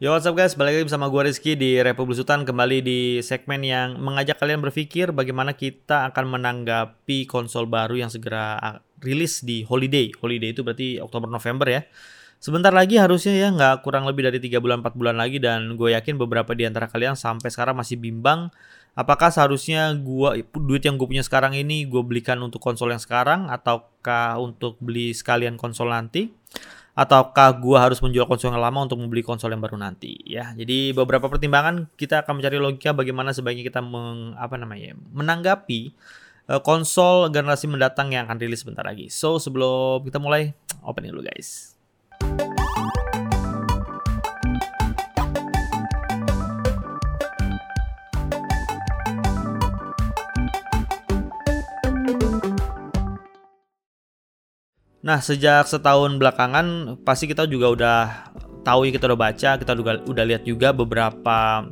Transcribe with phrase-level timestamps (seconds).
[0.00, 3.60] Yo what's up guys, balik lagi bersama gue Rizky di Republik Sultan Kembali di segmen
[3.60, 10.08] yang mengajak kalian berpikir Bagaimana kita akan menanggapi konsol baru yang segera rilis di holiday.
[10.16, 11.84] Holiday itu berarti Oktober-November ya.
[12.40, 15.92] Sebentar lagi harusnya ya nggak kurang lebih dari 3 bulan 4 bulan lagi Dan gue
[15.92, 18.48] yakin beberapa di antara kalian sampai sekarang masih bimbang
[18.96, 23.52] Apakah seharusnya gua duit yang gue punya sekarang ini gue belikan untuk konsol yang sekarang
[23.52, 26.32] Ataukah untuk beli sekalian konsol nanti
[26.94, 30.52] ataukah gua harus menjual konsol yang lama untuk membeli konsol yang baru nanti ya.
[30.52, 35.94] Jadi beberapa pertimbangan kita akan mencari logika bagaimana sebaiknya kita meng, apa namanya menanggapi
[36.50, 39.06] uh, konsol generasi mendatang yang akan rilis sebentar lagi.
[39.08, 41.78] So sebelum kita mulai opening dulu guys.
[55.10, 57.98] Nah, sejak setahun belakangan pasti kita juga udah
[58.62, 61.66] tahu kita udah baca, kita juga udah lihat juga beberapa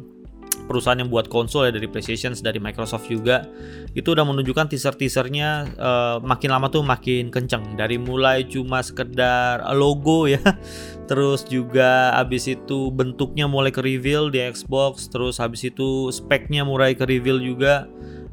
[0.67, 3.47] perusahaan yang buat konsol ya dari PlayStation, dari Microsoft juga.
[3.95, 7.79] Itu udah menunjukkan teaser-teasernya uh, makin lama tuh makin kenceng.
[7.79, 10.43] Dari mulai cuma sekedar logo ya
[11.09, 16.99] terus juga habis itu bentuknya mulai ke reveal di Xbox terus habis itu speknya mulai
[16.99, 17.87] ke reveal juga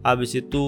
[0.06, 0.66] Habis itu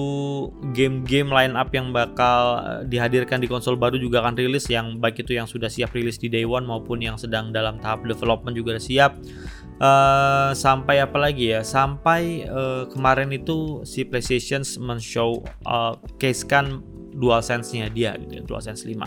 [0.74, 5.22] game-game line up yang bakal eh, dihadirkan di konsol baru juga akan rilis yang baik
[5.22, 8.74] itu yang sudah siap rilis di day one maupun yang sedang dalam tahap development juga
[8.82, 9.14] siap.
[9.78, 11.62] Uh, sampai apa lagi ya?
[11.62, 16.82] Sampai uh, kemarin itu si PlayStation men-show uh, case kan
[17.14, 18.98] DualSense-nya dia gitu ya, DualSense 5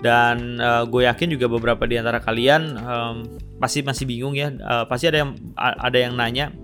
[0.00, 3.16] dan uh, gue yakin juga beberapa di antara kalian um,
[3.60, 6.56] pasti masih bingung ya uh, pasti ada yang ada yang nanya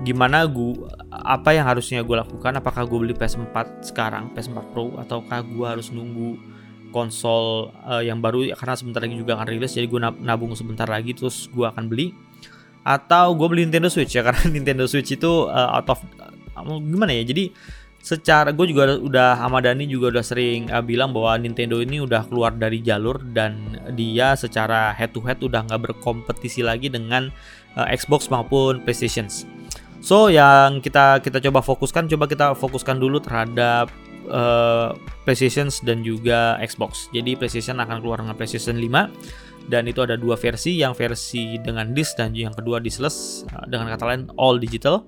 [0.00, 2.56] gimana gue apa yang harusnya gue lakukan?
[2.56, 6.40] Apakah gue beli PS4 sekarang PS4 Pro ataukah gue harus nunggu
[6.90, 8.48] konsol uh, yang baru?
[8.56, 12.16] Karena sebentar lagi juga akan rilis jadi gue nabung sebentar lagi terus gue akan beli.
[12.80, 16.00] Atau gue beli Nintendo Switch ya karena Nintendo Switch itu uh, out of
[16.56, 17.24] uh, gimana ya?
[17.28, 17.52] Jadi
[18.00, 22.24] secara gue juga udah sama Dani juga udah sering uh, bilang bahwa Nintendo ini udah
[22.24, 27.28] keluar dari jalur dan dia secara head to head udah nggak berkompetisi lagi dengan
[27.76, 29.28] uh, Xbox maupun PlayStation
[30.00, 33.92] So yang kita kita coba fokuskan, coba kita fokuskan dulu terhadap
[34.32, 34.96] uh,
[35.28, 37.12] PlayStation dan juga Xbox.
[37.12, 41.92] Jadi PlayStation akan keluar dengan PlayStation 5 dan itu ada dua versi, yang versi dengan
[41.92, 45.04] disc dan yang kedua diskless uh, dengan kata lain all digital.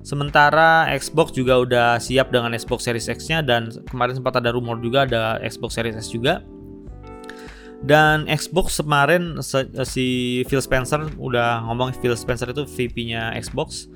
[0.00, 5.04] Sementara Xbox juga udah siap dengan Xbox Series X-nya dan kemarin sempat ada rumor juga
[5.04, 6.40] ada Xbox Series S juga.
[7.84, 9.40] Dan Xbox kemarin
[9.88, 13.88] si Phil Spencer udah ngomong Phil Spencer itu VP-nya Xbox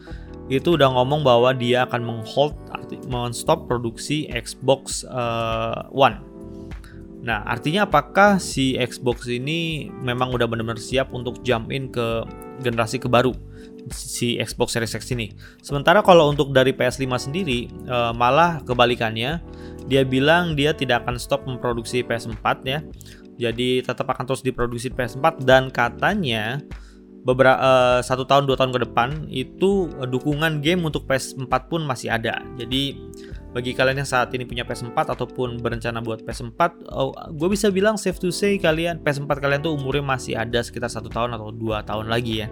[0.53, 2.55] itu udah ngomong bahwa dia akan menghold
[3.09, 6.21] menstop produksi Xbox uh, One.
[7.25, 12.21] Nah, artinya apakah si Xbox ini memang udah benar-benar siap untuk jump in ke
[12.61, 13.33] generasi kebaru
[13.89, 15.33] si Xbox Series X ini.
[15.65, 19.41] Sementara kalau untuk dari PS5 sendiri uh, malah kebalikannya,
[19.89, 22.85] dia bilang dia tidak akan stop memproduksi PS4 ya.
[23.35, 26.61] Jadi tetap akan terus diproduksi PS4 dan katanya
[27.25, 31.81] beberapa uh, satu tahun dua tahun ke depan itu uh, dukungan game untuk PS4 pun
[31.89, 32.45] masih ada.
[32.61, 33.01] Jadi
[33.57, 37.97] bagi kalian yang saat ini punya PS4 ataupun berencana buat PS4, oh, gue bisa bilang
[37.97, 41.81] safe to say kalian PS4 kalian tuh umurnya masih ada sekitar satu tahun atau dua
[41.81, 42.49] tahun lagi ya.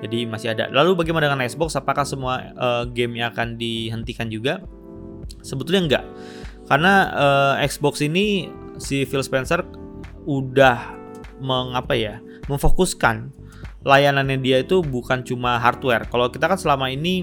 [0.00, 0.68] Jadi masih ada.
[0.72, 1.76] Lalu bagaimana dengan Xbox?
[1.76, 4.64] Apakah semua uh, game yang akan dihentikan juga?
[5.44, 6.04] Sebetulnya enggak.
[6.68, 9.64] Karena uh, Xbox ini si Phil Spencer
[10.24, 10.94] udah
[11.40, 12.22] mengapa ya?
[12.46, 13.34] memfokuskan
[13.86, 16.10] layanannya dia itu bukan cuma hardware.
[16.10, 17.22] Kalau kita kan selama ini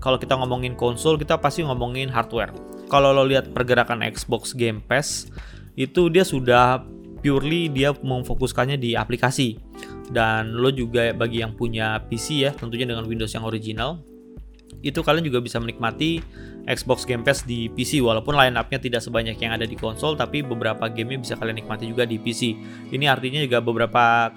[0.00, 2.56] kalau kita ngomongin konsol kita pasti ngomongin hardware.
[2.88, 5.28] Kalau lo lihat pergerakan Xbox Game Pass
[5.76, 6.80] itu dia sudah
[7.20, 9.60] purely dia memfokuskannya di aplikasi.
[10.10, 14.02] Dan lo juga bagi yang punya PC ya, tentunya dengan Windows yang original,
[14.82, 16.18] itu kalian juga bisa menikmati
[16.66, 20.42] Xbox Game Pass di PC walaupun line up-nya tidak sebanyak yang ada di konsol tapi
[20.42, 22.56] beberapa gamenya bisa kalian nikmati juga di PC.
[22.90, 24.34] Ini artinya juga beberapa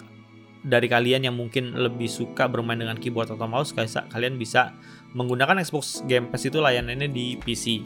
[0.64, 4.72] dari kalian yang mungkin lebih suka bermain dengan keyboard atau mouse kalian bisa
[5.12, 7.84] menggunakan Xbox Game Pass itu layanannya di PC.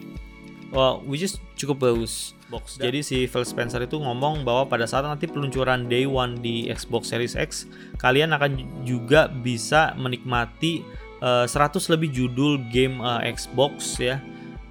[0.69, 2.37] Well, which is cukup bagus.
[2.47, 2.79] Box.
[2.79, 7.11] Jadi si Phil Spencer itu ngomong bahwa pada saat nanti peluncuran Day One di Xbox
[7.11, 7.67] Series X,
[7.99, 10.79] kalian akan juga bisa menikmati
[11.19, 14.23] uh, eh, 100 lebih judul game uh, Xbox ya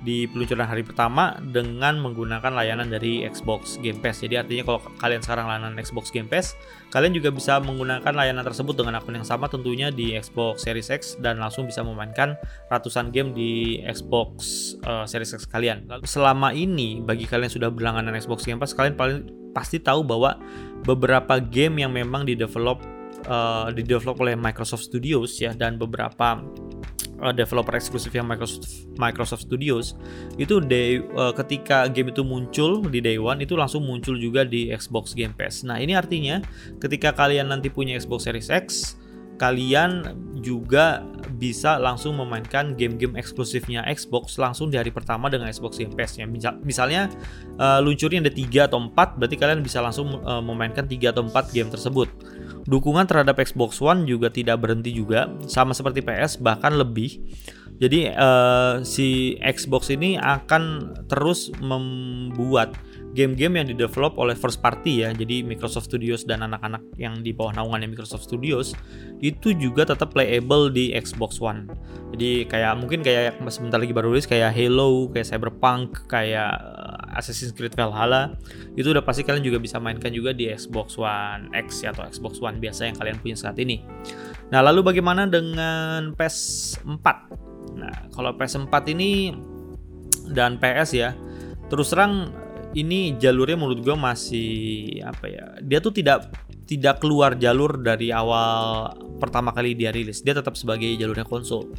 [0.04, 4.20] di peluncuran hari pertama dengan menggunakan layanan dari Xbox Game Pass.
[4.20, 6.52] Jadi artinya kalau kalian sekarang layanan Xbox Game Pass,
[6.92, 11.16] kalian juga bisa menggunakan layanan tersebut dengan akun yang sama tentunya di Xbox Series X
[11.24, 12.36] dan langsung bisa memainkan
[12.68, 14.36] ratusan game di Xbox
[14.84, 15.88] uh, Series X kalian.
[15.88, 19.24] Lalu selama ini bagi kalian yang sudah berlangganan Xbox Game Pass, kalian paling
[19.56, 20.36] pasti tahu bahwa
[20.84, 22.84] beberapa game yang memang di develop
[23.24, 26.36] uh, di develop oleh Microsoft Studios ya dan beberapa
[27.26, 29.98] uh, developer eksklusif yang Microsoft Microsoft Studios
[30.38, 34.70] itu day, uh, ketika game itu muncul di day one itu langsung muncul juga di
[34.70, 35.66] Xbox Game Pass.
[35.66, 36.38] Nah ini artinya
[36.78, 38.96] ketika kalian nanti punya Xbox Series X
[39.36, 41.04] kalian juga
[41.36, 46.16] bisa langsung memainkan game-game eksklusifnya Xbox langsung di hari pertama dengan Xbox Game Pass.
[46.16, 47.12] Ya, misal, misalnya
[47.60, 51.52] uh, luncurnya ada 3 atau 4, berarti kalian bisa langsung uh, memainkan 3 atau 4
[51.52, 52.08] game tersebut.
[52.66, 57.22] Dukungan terhadap Xbox One juga tidak berhenti juga, sama seperti PS bahkan lebih.
[57.76, 62.72] Jadi uh, si Xbox ini akan terus membuat
[63.16, 67.56] game-game yang didevelop oleh first party ya, jadi Microsoft Studios dan anak-anak yang di bawah
[67.56, 68.76] naungannya Microsoft Studios
[69.24, 71.64] itu juga tetap playable di Xbox One.
[72.12, 77.56] Jadi kayak mungkin kayak sebentar lagi baru rilis kayak Halo, kayak Cyberpunk, kayak eh, Assassin's
[77.56, 78.36] Creed Valhalla
[78.76, 82.44] itu udah pasti kalian juga bisa mainkan juga di Xbox One X ya, atau Xbox
[82.44, 83.80] One biasa yang kalian punya saat ini.
[84.52, 87.06] Nah, lalu bagaimana dengan PS4?
[87.80, 89.32] Nah, kalau PS4 ini
[90.30, 91.10] dan PS ya,
[91.66, 92.45] terus terang
[92.76, 94.50] ini jalurnya menurut gue masih
[95.00, 96.28] apa ya dia tuh tidak
[96.66, 98.90] tidak keluar jalur dari awal
[99.22, 100.20] pertama kali dia rilis.
[100.20, 101.70] Dia tetap sebagai jalurnya konsol.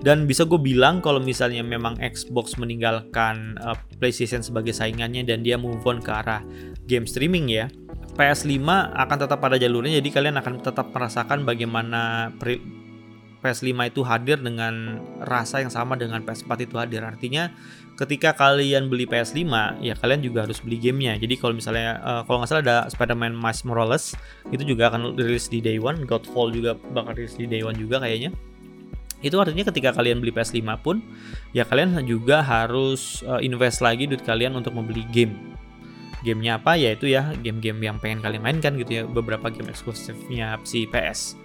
[0.00, 5.58] Dan bisa gue bilang kalau misalnya memang Xbox meninggalkan uh, PlayStation sebagai saingannya dan dia
[5.58, 6.46] move on ke arah
[6.86, 7.66] game streaming ya
[8.16, 8.64] PS5
[8.96, 9.98] akan tetap pada jalurnya.
[10.00, 12.32] Jadi kalian akan tetap merasakan bagaimana
[13.44, 17.04] PS5 itu hadir dengan rasa yang sama dengan PS4 itu hadir.
[17.04, 17.52] Artinya
[17.96, 19.40] ketika kalian beli PS5
[19.80, 21.16] ya kalian juga harus beli gamenya.
[21.16, 24.04] Jadi kalau misalnya uh, kalau nggak salah ada Spider-Man Miles Morales
[24.52, 26.04] itu juga akan rilis di day one.
[26.04, 28.36] Godfall juga bakal rilis di day one juga kayaknya.
[29.24, 31.00] Itu artinya ketika kalian beli PS5 pun
[31.56, 35.56] ya kalian juga harus uh, invest lagi duit kalian untuk membeli game.
[36.20, 36.76] Gamenya apa?
[36.76, 39.02] Yaitu ya game-game yang pengen kalian mainkan gitu ya.
[39.08, 41.38] Beberapa game eksklusifnya si PS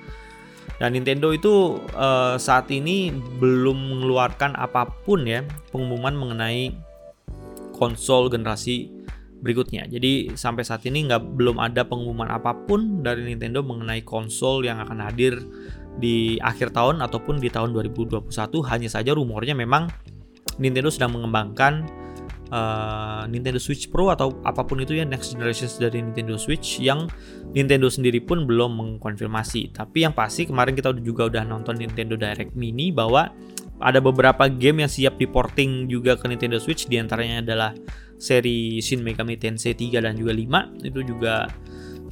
[0.81, 6.73] dan Nintendo itu uh, saat ini belum mengeluarkan apa pun ya pengumuman mengenai
[7.77, 8.89] konsol generasi
[9.41, 9.89] berikutnya.
[9.89, 14.81] Jadi sampai saat ini nggak belum ada pengumuman apa pun dari Nintendo mengenai konsol yang
[14.81, 15.37] akan hadir
[15.97, 18.29] di akhir tahun ataupun di tahun 2021.
[18.65, 19.85] Hanya saja rumornya memang
[20.61, 22.00] Nintendo sedang mengembangkan
[22.51, 27.07] uh, Nintendo Switch Pro atau apa pun itu ya next generation dari Nintendo Switch yang
[27.55, 29.73] Nintendo sendiri pun belum mengkonfirmasi.
[29.73, 33.31] Tapi yang pasti kemarin kita juga udah nonton Nintendo Direct Mini bahwa
[33.81, 36.85] ada beberapa game yang siap diporting juga ke Nintendo Switch.
[36.85, 37.71] Di antaranya adalah
[38.21, 41.49] seri Shin Megami Tensei 3 dan juga 5 itu juga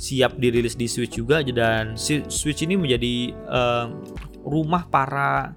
[0.01, 1.45] siap dirilis di Switch juga.
[1.45, 3.85] Dan Switch ini menjadi uh,
[4.41, 5.53] rumah para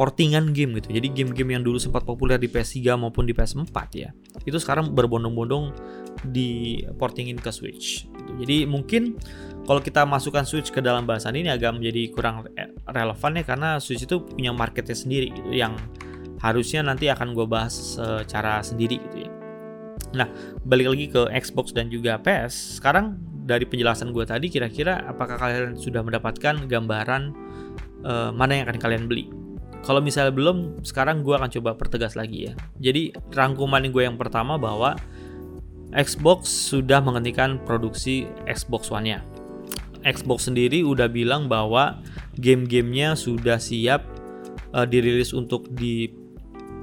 [0.00, 0.96] portingan game gitu.
[0.96, 4.08] Jadi game-game yang dulu sempat populer di PS3 maupun di PS4 ya,
[4.48, 5.76] itu sekarang berbondong-bondong
[6.24, 8.08] di portingin ke Switch.
[8.08, 8.32] Gitu.
[8.40, 9.20] Jadi mungkin
[9.68, 12.48] kalau kita masukkan Switch ke dalam bahasan ini agak menjadi kurang
[12.88, 15.76] relevan ya karena Switch itu punya marketnya sendiri gitu yang
[16.40, 19.30] harusnya nanti akan gue bahas secara sendiri gitu ya.
[20.16, 20.32] Nah,
[20.64, 22.80] balik lagi ke Xbox dan juga PS.
[22.80, 27.36] Sekarang dari penjelasan gue tadi, kira-kira apakah kalian sudah mendapatkan gambaran
[28.08, 29.39] uh, mana yang akan kalian beli?
[29.80, 32.52] Kalau misalnya belum, sekarang gue akan coba pertegas lagi ya.
[32.76, 34.96] Jadi rangkuman gue yang pertama bahwa
[35.90, 39.24] Xbox sudah menghentikan produksi Xbox One-nya.
[40.06, 42.00] Xbox sendiri udah bilang bahwa
[42.38, 44.06] game-gamenya sudah siap
[44.72, 46.08] uh, dirilis untuk di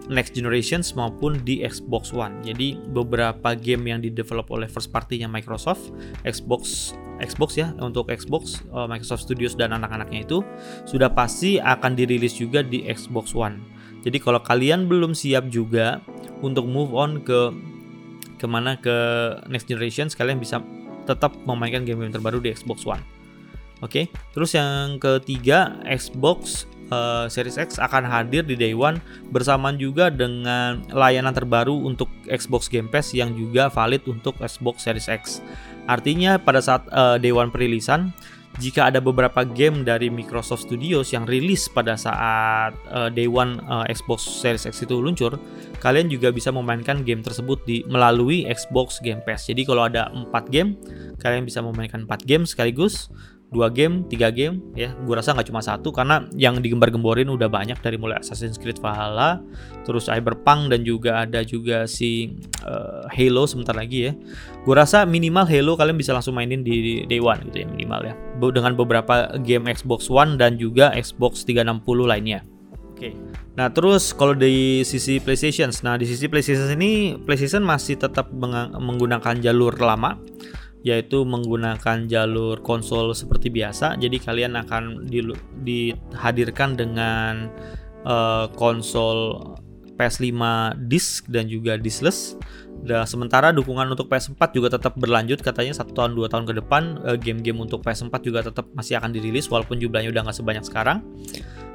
[0.07, 2.39] next generations maupun di Xbox One.
[2.43, 5.91] Jadi beberapa game yang didevelop oleh first party-nya Microsoft,
[6.24, 10.45] Xbox Xbox ya untuk Xbox uh, Microsoft Studios dan anak-anaknya itu
[10.86, 13.59] sudah pasti akan dirilis juga di Xbox One.
[14.05, 16.00] Jadi kalau kalian belum siap juga
[16.39, 17.51] untuk move on ke
[18.38, 18.95] ke mana ke
[19.50, 20.62] next generation, kalian bisa
[21.09, 23.01] tetap memainkan game-game terbaru di Xbox One.
[23.81, 24.05] Oke, okay?
[24.33, 29.00] terus yang ketiga Xbox uh, Series X akan hadir di Day One
[29.32, 35.08] bersamaan juga dengan layanan terbaru untuk Xbox Game Pass yang juga valid untuk Xbox Series
[35.12, 35.39] X.
[35.88, 38.12] Artinya pada saat uh, Day One perilisan,
[38.58, 43.86] jika ada beberapa game dari Microsoft Studios yang rilis pada saat uh, Day One uh,
[43.86, 45.38] Xbox Series X itu luncur,
[45.77, 49.46] kalian juga bisa memainkan game tersebut di melalui Xbox Game Pass.
[49.46, 50.74] Jadi kalau ada 4 game,
[51.22, 53.13] kalian bisa memainkan 4 game sekaligus
[53.47, 54.91] dua game, tiga game ya.
[55.07, 59.39] Gue rasa nggak cuma satu karena yang digembar-gemborin udah banyak dari mulai Assassin's Creed Valhalla,
[59.87, 62.35] terus Cyberpunk dan juga ada juga si
[62.67, 64.13] uh, Halo sebentar lagi ya.
[64.67, 68.13] Gue rasa minimal Halo kalian bisa langsung mainin di Day One gitu ya minimal ya.
[68.37, 72.43] Dengan beberapa game Xbox One dan juga Xbox 360 lainnya.
[72.97, 73.13] Oke.
[73.13, 73.13] Okay.
[73.57, 79.33] Nah, terus kalau di sisi PlayStation, nah di sisi PlayStation ini PlayStation masih tetap menggunakan
[79.41, 80.21] jalur lama
[80.86, 83.98] yaitu menggunakan jalur konsol seperti biasa.
[83.98, 85.25] Jadi kalian akan di,
[85.65, 87.50] dihadirkan dengan
[88.05, 89.41] uh, konsol
[89.98, 90.31] PS5
[90.86, 92.38] disc dan juga diskless.
[92.77, 96.84] Dan sementara dukungan untuk PS4 juga tetap berlanjut katanya satu tahun dua tahun ke depan
[97.03, 101.01] uh, game-game untuk PS4 juga tetap masih akan dirilis walaupun jumlahnya udah nggak sebanyak sekarang.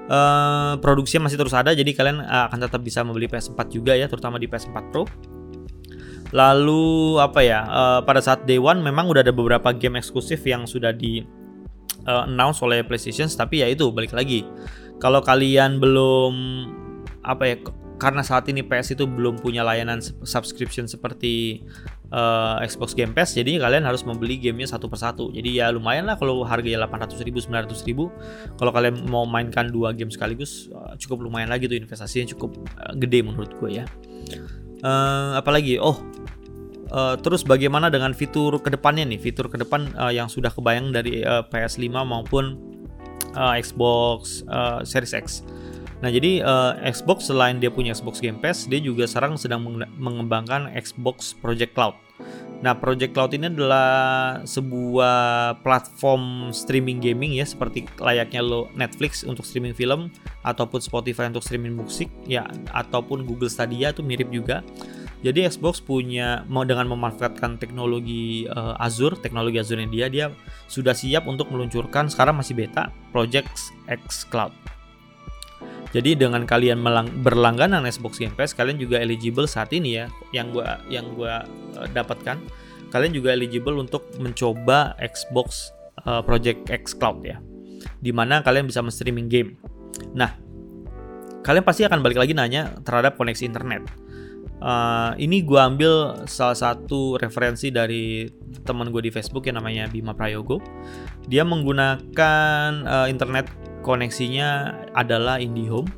[0.06, 4.38] Uh, produksinya masih terus ada jadi kalian akan tetap bisa membeli PS4 juga ya terutama
[4.38, 5.04] di PS4 Pro.
[6.32, 7.60] Lalu apa ya?
[7.68, 11.22] Uh, pada saat day one memang udah ada beberapa game eksklusif yang sudah di
[12.08, 14.48] uh, announce oleh PlayStation, tapi ya itu balik lagi.
[14.96, 16.34] Kalau kalian belum
[17.22, 17.56] apa ya?
[18.00, 21.62] Karena saat ini PS itu belum punya layanan subscription seperti
[22.10, 25.30] uh, Xbox Game Pass, jadi kalian harus membeli gamenya satu persatu.
[25.30, 28.10] Jadi ya lumayan lah kalau harganya 800 ribu, 900 ribu.
[28.58, 32.58] Kalau kalian mau mainkan dua game sekaligus, uh, cukup lumayan lagi tuh investasinya cukup
[32.98, 33.86] gede menurut gue ya.
[34.82, 36.02] Uh, apalagi, oh
[36.92, 39.16] Uh, terus bagaimana dengan fitur ke depannya nih?
[39.16, 42.61] Fitur ke depan uh, yang sudah kebayang dari uh, PS5 maupun
[43.32, 45.40] uh, Xbox uh, Series X.
[46.02, 49.62] Nah, jadi uh, Xbox selain dia punya Xbox Game Pass, dia juga sekarang sedang
[49.96, 51.94] mengembangkan Xbox Project Cloud.
[52.62, 53.88] Nah, Project Cloud ini adalah
[54.42, 60.11] sebuah platform streaming gaming ya, seperti layaknya lo Netflix untuk streaming film
[60.42, 64.66] ataupun Spotify untuk streaming musik ya, ataupun Google Stadia itu mirip juga
[65.22, 70.26] jadi Xbox punya mau dengan memanfaatkan teknologi uh, Azure, teknologi Azure dia dia
[70.66, 74.50] sudah siap untuk meluncurkan sekarang masih beta Project X Cloud.
[75.94, 76.82] Jadi dengan kalian
[77.22, 81.46] berlangganan Xbox Game Pass, kalian juga eligible saat ini ya, yang gua yang gua
[81.78, 82.42] uh, dapatkan,
[82.90, 85.70] kalian juga eligible untuk mencoba Xbox
[86.02, 87.38] uh, Project X Cloud ya,
[88.02, 89.54] di mana kalian bisa men-streaming game.
[90.18, 90.34] Nah,
[91.46, 94.01] kalian pasti akan balik lagi nanya terhadap koneksi internet
[94.62, 98.31] Uh, ini gue ambil salah satu referensi dari
[98.62, 100.62] teman gue di Facebook yang namanya Bima Prayogo.
[101.26, 103.50] Dia menggunakan uh, internet
[103.83, 105.90] koneksinya adalah IndiHome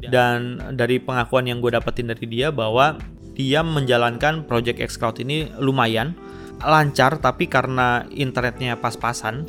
[0.00, 0.08] ya.
[0.08, 2.96] dan dari pengakuan yang gue dapetin dari dia bahwa
[3.36, 6.16] dia menjalankan Project X Cloud ini lumayan
[6.64, 9.44] lancar tapi karena internetnya pas-pasan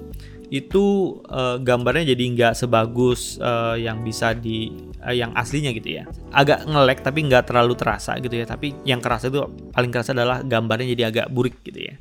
[0.48, 4.72] itu uh, gambarnya jadi nggak sebagus uh, yang bisa di
[5.04, 6.04] uh, yang aslinya gitu ya.
[6.32, 8.48] Agak ngelek tapi nggak terlalu terasa gitu ya.
[8.48, 9.44] Tapi yang kerasa itu
[9.76, 11.96] paling kerasa adalah gambarnya jadi agak burik gitu ya.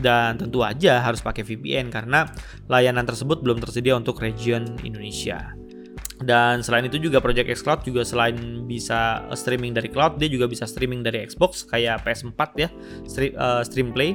[0.00, 2.28] Dan tentu aja harus pakai VPN karena
[2.68, 5.59] layanan tersebut belum tersedia untuk region Indonesia
[6.20, 10.44] dan selain itu juga Project X Cloud juga selain bisa streaming dari cloud, dia juga
[10.44, 12.68] bisa streaming dari Xbox kayak PS4 ya,
[13.08, 14.12] stream, uh, stream play.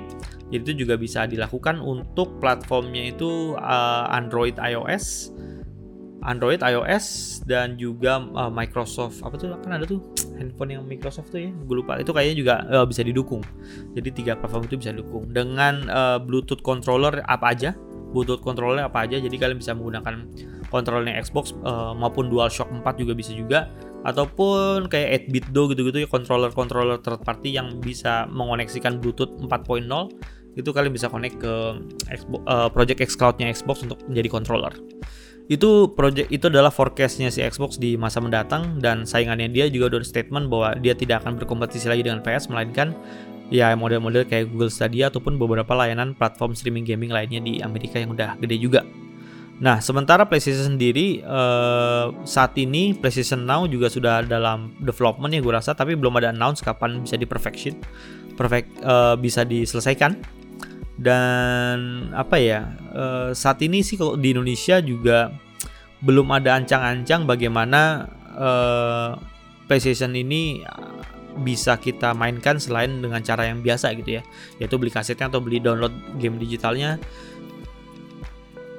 [0.53, 5.33] Jadi itu juga bisa dilakukan untuk platformnya itu uh, Android iOS,
[6.21, 10.01] Android iOS dan juga Microsoft apa tuh kan ada tuh
[10.37, 12.53] handphone yang Microsoft tuh ya, gue lupa itu kayaknya juga
[12.89, 13.45] bisa didukung.
[13.93, 15.85] Jadi tiga platform itu bisa didukung dengan
[16.25, 17.77] Bluetooth controller apa aja
[18.15, 19.19] Bluetooth controller apa aja.
[19.19, 20.23] Jadi kalian bisa menggunakan
[20.71, 23.67] kontrolnya Xbox uh, maupun DualShock 4 juga bisa juga.
[24.07, 29.83] Ataupun kayak 8-bit do gitu-gitu ya controller-controller third party yang bisa mengoneksikan Bluetooth 4.0
[30.55, 31.53] itu kalian bisa connect ke
[32.07, 34.71] Xbox, uh, Project X Cloud-nya Xbox untuk menjadi controller.
[35.45, 38.81] Itu project itu adalah forecastnya si Xbox di masa mendatang.
[38.81, 42.97] Dan saingannya dia juga udah statement bahwa dia tidak akan berkompetisi lagi dengan PS melainkan
[43.53, 48.13] ya model-model kayak Google Stadia ataupun beberapa layanan platform streaming gaming lainnya di Amerika yang
[48.13, 48.81] udah gede juga.
[49.55, 55.53] Nah, sementara PlayStation sendiri uh, saat ini PlayStation Now juga sudah dalam development ya gue
[55.55, 57.79] rasa, tapi belum ada announce kapan bisa di perfection,
[58.35, 60.19] perfect uh, bisa diselesaikan.
[60.99, 65.31] Dan apa ya, uh, saat ini sih kalau di Indonesia juga
[66.03, 69.15] belum ada ancang-ancang bagaimana uh,
[69.71, 70.67] PlayStation ini
[71.43, 74.23] bisa kita mainkan selain dengan cara yang biasa gitu ya.
[74.61, 77.01] Yaitu beli kasetnya atau beli download game digitalnya.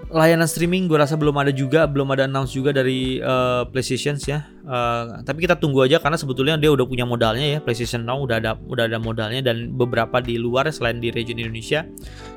[0.06, 4.46] Layanan streaming gue rasa belum ada juga belum ada announce juga dari uh, PlayStation ya.
[4.62, 7.58] Uh, tapi kita tunggu aja karena sebetulnya dia udah punya modalnya ya.
[7.58, 11.82] PlayStation Now udah ada udah ada modalnya dan beberapa di luar selain di region Indonesia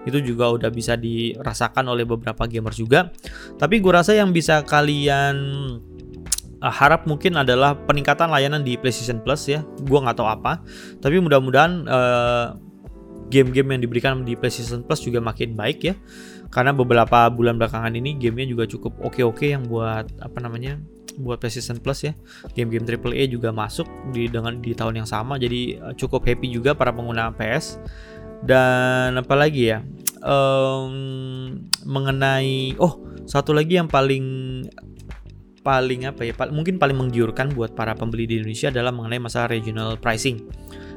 [0.02, 3.14] itu juga udah bisa dirasakan oleh beberapa gamer juga.
[3.62, 5.38] Tapi gue rasa yang bisa kalian
[6.60, 9.64] uh, harap mungkin adalah peningkatan layanan di PlayStation Plus ya.
[9.84, 10.64] Gua nggak tahu apa,
[11.00, 12.46] tapi mudah-mudahan uh,
[13.30, 15.96] game-game yang diberikan di PlayStation Plus juga makin baik ya.
[16.50, 20.82] Karena beberapa bulan belakangan ini gamenya juga cukup oke-oke yang buat apa namanya
[21.20, 22.14] buat PlayStation Plus ya.
[22.58, 23.86] Game-game AAA juga masuk
[24.16, 27.78] di dengan di tahun yang sama, jadi uh, cukup happy juga para pengguna PS.
[28.40, 29.84] Dan apalagi ya,
[30.24, 34.26] um, mengenai oh satu lagi yang paling
[35.60, 40.00] paling apa ya mungkin paling menggiurkan buat para pembeli di Indonesia adalah mengenai masalah regional
[40.00, 40.48] pricing.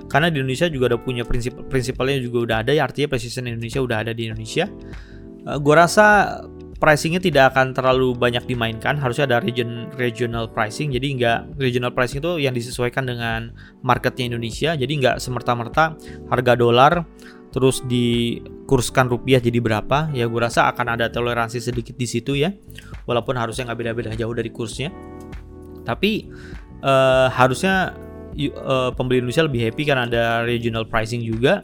[0.07, 3.81] Karena di Indonesia juga udah punya prinsip prinsipalnya juga udah ada ya artinya PlayStation Indonesia
[3.81, 4.69] udah ada di Indonesia.
[5.43, 6.39] Uh, gue rasa
[6.83, 10.91] pricingnya tidak akan terlalu banyak dimainkan harusnya ada region regional pricing.
[10.91, 13.55] Jadi nggak regional pricing itu yang disesuaikan dengan
[13.87, 14.75] marketnya Indonesia.
[14.75, 15.95] Jadi nggak semerta-merta
[16.29, 17.07] harga dolar
[17.53, 22.51] terus dikurskan rupiah jadi berapa ya gue rasa akan ada toleransi sedikit di situ ya.
[23.05, 24.89] Walaupun harusnya nggak beda-beda jauh dari kursnya.
[25.85, 26.33] Tapi
[26.81, 27.93] uh, harusnya
[28.57, 31.63] uh, pembeli Indonesia lebih happy karena ada regional pricing juga.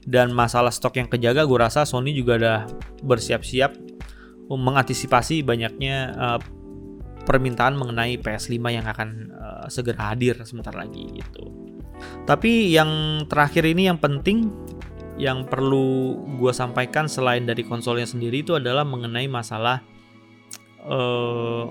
[0.00, 2.58] Dan masalah stok yang kejaga gue rasa Sony juga udah
[3.04, 3.76] bersiap-siap
[4.50, 6.40] mengantisipasi banyaknya uh,
[7.22, 11.46] permintaan mengenai PS5 yang akan uh, segera hadir sebentar lagi gitu.
[12.24, 14.50] Tapi yang terakhir ini yang penting
[15.20, 19.84] yang perlu gue sampaikan selain dari konsolnya sendiri itu adalah mengenai masalah
[20.88, 21.68] uh,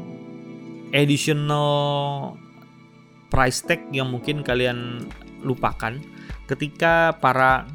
[0.94, 2.38] additional
[3.34, 5.10] price tag yang mungkin kalian
[5.42, 5.98] lupakan
[6.46, 7.66] ketika para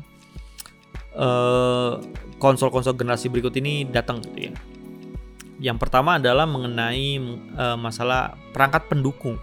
[1.14, 2.02] konsol
[2.42, 4.52] konsol-konsol generasi berikut ini datang gitu ya.
[5.62, 7.22] Yang pertama adalah mengenai
[7.54, 9.38] uh, masalah perangkat pendukung.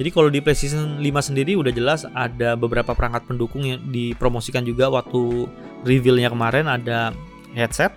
[0.00, 4.88] Jadi kalau di PlayStation 5 sendiri udah jelas ada beberapa perangkat pendukung yang dipromosikan juga
[4.88, 5.44] waktu
[5.84, 7.12] reveal-nya kemarin ada
[7.52, 7.92] headset,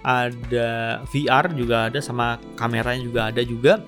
[0.00, 3.84] ada VR juga ada sama kameranya juga ada juga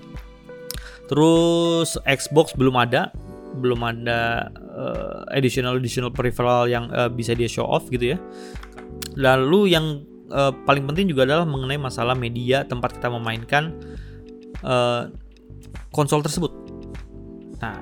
[1.08, 3.12] Terus Xbox belum ada,
[3.60, 8.18] belum ada uh, additional additional peripheral yang uh, bisa dia show off gitu ya.
[9.14, 10.02] Lalu yang
[10.32, 13.76] uh, paling penting juga adalah mengenai masalah media tempat kita memainkan
[14.64, 15.12] uh,
[15.92, 16.63] konsol tersebut.
[17.64, 17.80] Nah,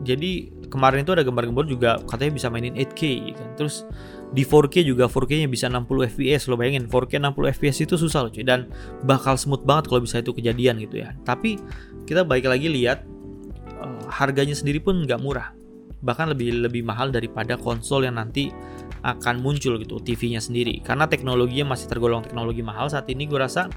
[0.00, 3.48] jadi kemarin itu ada gambar-gambar juga katanya bisa mainin 8K ya kan.
[3.60, 3.84] Terus
[4.32, 5.84] di 4K juga 4K-nya bisa 60
[6.16, 8.70] fps lo bayangin 4K 60 fps itu susah loh cuy dan
[9.04, 11.12] bakal smooth banget kalau bisa itu kejadian gitu ya.
[11.26, 11.60] Tapi
[12.08, 13.04] kita baik lagi lihat
[13.76, 15.52] uh, harganya sendiri pun nggak murah.
[16.00, 18.48] Bahkan lebih lebih mahal daripada konsol yang nanti
[19.00, 20.80] akan muncul gitu TV-nya sendiri.
[20.84, 23.72] Karena teknologinya masih tergolong teknologi mahal saat ini gue rasa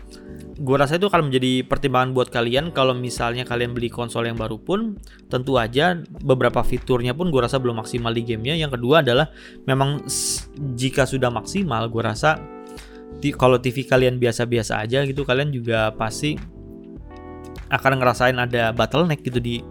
[0.53, 2.75] gue rasa itu akan menjadi pertimbangan buat kalian.
[2.75, 4.99] Kalau misalnya kalian beli konsol yang baru pun
[5.31, 8.59] tentu aja beberapa fiturnya pun gue rasa belum maksimal di gamenya.
[8.59, 9.31] Yang kedua adalah
[9.63, 10.03] memang
[10.75, 12.39] jika sudah maksimal gue rasa
[13.39, 16.35] kalau TV kalian biasa-biasa aja gitu kalian juga pasti
[17.71, 19.63] akan ngerasain ada bottleneck gitu di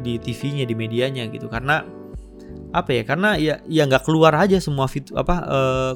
[0.00, 1.48] di TV-nya di medianya gitu.
[1.48, 1.82] Karena
[2.70, 5.92] apa ya karena ya ya nggak keluar aja semua fitur apa uh,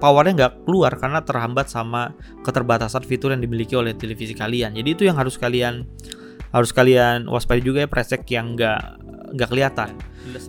[0.00, 4.72] powernya nggak keluar karena terhambat sama keterbatasan fitur yang dimiliki oleh televisi kalian.
[4.72, 5.84] Jadi itu yang harus kalian
[6.54, 8.80] harus kalian waspada juga ya presek yang nggak
[9.36, 9.90] nggak kelihatan.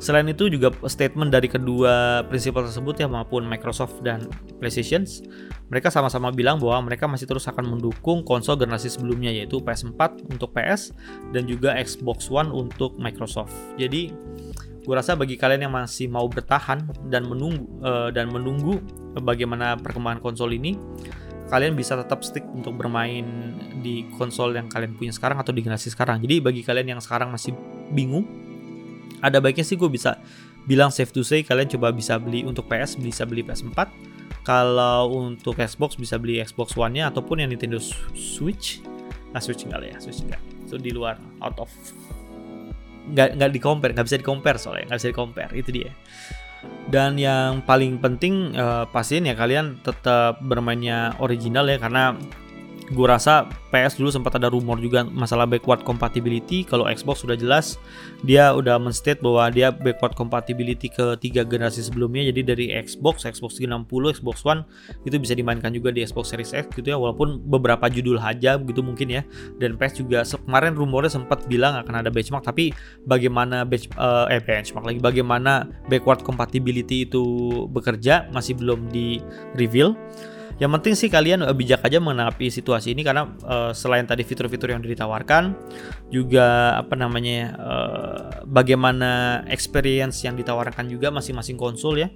[0.01, 4.25] Selain itu juga statement dari kedua prinsipal tersebut ya maupun Microsoft dan
[4.58, 5.06] PlayStation
[5.67, 10.56] mereka sama-sama bilang bahwa mereka masih terus akan mendukung konsol generasi sebelumnya yaitu PS4 untuk
[10.56, 10.95] PS
[11.36, 13.53] dan juga Xbox One untuk Microsoft.
[13.75, 14.15] Jadi
[14.88, 18.80] gue rasa bagi kalian yang masih mau bertahan dan menunggu uh, dan menunggu
[19.19, 20.80] bagaimana perkembangan konsol ini
[21.52, 23.52] kalian bisa tetap stick untuk bermain
[23.84, 26.19] di konsol yang kalian punya sekarang atau di generasi sekarang.
[26.19, 27.56] Jadi bagi kalian yang sekarang masih
[27.91, 28.28] bingung
[29.19, 30.21] ada baiknya sih gue bisa
[30.67, 33.80] bilang safe to say kalian coba bisa beli untuk PS bisa beli PS4
[34.43, 37.80] kalau untuk Xbox bisa beli Xbox One-nya ataupun yang Nintendo
[38.15, 38.80] Switch.
[39.36, 40.39] Nah Switch enggak lah ya Switch enggak.
[40.63, 41.71] Itu di luar out of
[43.13, 45.91] nggak nggak di compare nggak bisa di compare soalnya nggak bisa di compare itu dia.
[46.88, 52.17] Dan yang paling penting uh, pastiin ya kalian tetap bermainnya original ya karena
[52.88, 56.63] gue rasa PS dulu sempat ada rumor juga masalah backward compatibility.
[56.63, 57.76] Kalau Xbox sudah jelas
[58.23, 62.32] dia udah menstate bahwa dia backward compatibility ke tiga generasi sebelumnya.
[62.32, 64.63] Jadi dari Xbox Xbox 360 Xbox One
[65.04, 66.97] itu bisa dimainkan juga di Xbox Series X gitu ya.
[66.97, 69.21] Walaupun beberapa judul aja begitu mungkin ya.
[69.60, 72.47] Dan PS juga kemarin rumornya sempat bilang akan ada benchmark.
[72.47, 72.71] Tapi
[73.04, 75.00] bagaimana bench, uh, eh benchmark lagi?
[75.04, 77.23] Bagaimana backward compatibility itu
[77.67, 79.19] bekerja masih belum di
[79.60, 79.91] reveal
[80.58, 84.74] yang penting sih kalian eh, bijak aja menanggapi situasi ini karena uh, selain tadi fitur-fitur
[84.74, 85.54] yang ditawarkan,
[86.10, 92.10] juga apa namanya uh, bagaimana experience yang ditawarkan juga masing-masing konsol ya.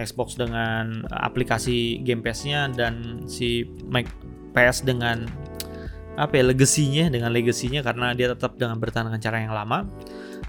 [0.00, 4.08] Xbox dengan aplikasi Game Pass-nya dan si Mac
[4.56, 5.28] PS dengan
[6.16, 9.88] apa ya legasinya dengan legasinya karena dia tetap dengan bertahan dengan cara yang lama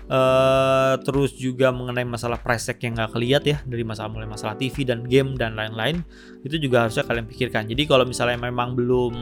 [0.04, 4.60] Uh, terus juga mengenai masalah price tag yang nggak keliat ya dari masalah mulai masalah
[4.60, 6.04] TV dan game dan lain-lain
[6.44, 7.72] itu juga harusnya kalian pikirkan.
[7.72, 9.16] Jadi kalau misalnya memang belum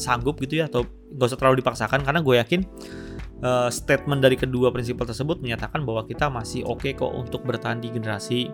[0.00, 2.60] sanggup gitu ya atau nggak usah terlalu dipaksakan karena gue yakin
[3.44, 7.78] uh, statement dari kedua prinsipal tersebut menyatakan bahwa kita masih oke okay kok untuk bertahan
[7.78, 8.48] di generasi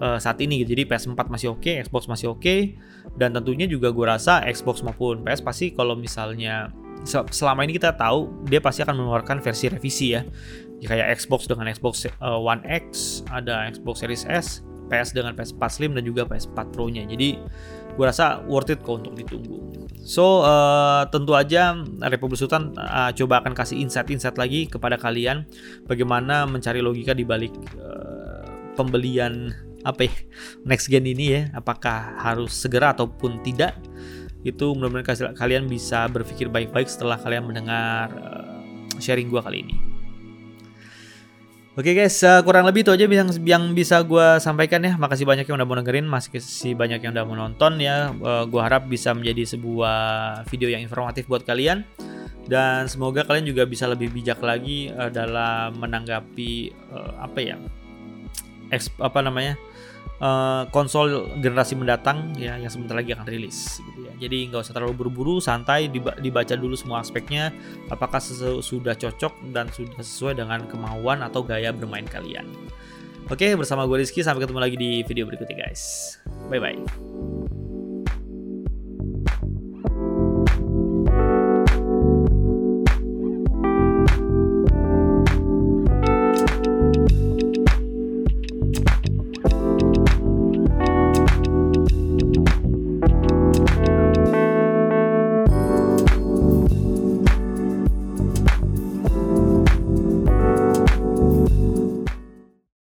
[0.00, 0.72] uh, saat ini gitu.
[0.76, 2.76] Jadi PS4 masih oke, okay, Xbox masih oke okay,
[3.20, 6.72] dan tentunya juga gue rasa Xbox maupun PS pasti kalau misalnya
[7.06, 10.26] selama ini kita tahu dia pasti akan mengeluarkan versi revisi ya
[10.80, 15.62] ya kayak Xbox dengan Xbox uh, One X, ada Xbox Series S, PS dengan PS4
[15.66, 17.02] Slim dan juga PS4 Pro-nya.
[17.04, 17.38] Jadi
[17.96, 19.58] gue rasa worth it kok untuk ditunggu.
[20.06, 21.74] So uh, tentu aja
[22.06, 25.42] Republik Sultan uh, coba akan kasih insight-insight lagi kepada kalian
[25.90, 28.46] bagaimana mencari logika di balik uh,
[28.78, 29.50] pembelian
[29.82, 30.14] apa ya
[30.66, 33.78] next gen ini ya apakah harus segera ataupun tidak
[34.46, 39.74] itu mudah-mudahan kalian bisa berpikir baik-baik setelah kalian mendengar uh, sharing gue kali ini
[41.76, 44.96] Oke okay guys, uh, kurang lebih itu aja yang, yang bisa gue sampaikan ya.
[44.96, 48.16] Makasih banyak yang udah mau dengerin, masih banyak yang udah mau nonton ya.
[48.16, 49.98] Uh, eh, gue harap bisa menjadi sebuah
[50.48, 51.84] video yang informatif buat kalian.
[52.48, 57.60] Dan semoga kalian juga bisa lebih bijak lagi uh, dalam menanggapi uh, apa ya,
[58.72, 59.60] eksp, apa namanya,
[60.20, 64.12] uh, konsol generasi mendatang ya yang sebentar lagi akan rilis gitu ya.
[64.16, 65.88] Jadi nggak usah terlalu buru-buru, santai
[66.20, 67.52] dibaca dulu semua aspeknya
[67.92, 68.20] apakah
[68.62, 72.48] sudah cocok dan sudah sesuai dengan kemauan atau gaya bermain kalian.
[73.26, 76.16] Oke, bersama gue Rizky sampai ketemu lagi di video berikutnya guys.
[76.46, 77.15] Bye bye.